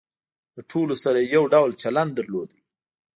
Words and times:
له 0.55 0.61
ټولو 0.71 0.95
سره 1.03 1.17
یې 1.21 1.31
یو 1.35 1.43
ډول 1.53 1.71
چلن 1.83 2.07
درلود. 2.17 2.49